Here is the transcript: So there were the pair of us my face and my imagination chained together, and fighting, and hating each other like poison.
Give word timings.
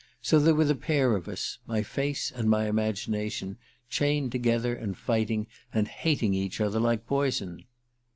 So 0.19 0.39
there 0.39 0.55
were 0.55 0.65
the 0.65 0.73
pair 0.73 1.15
of 1.15 1.27
us 1.27 1.59
my 1.67 1.83
face 1.83 2.31
and 2.31 2.49
my 2.49 2.65
imagination 2.67 3.59
chained 3.87 4.31
together, 4.31 4.73
and 4.75 4.97
fighting, 4.97 5.45
and 5.71 5.87
hating 5.87 6.33
each 6.33 6.59
other 6.59 6.79
like 6.79 7.05
poison. 7.05 7.65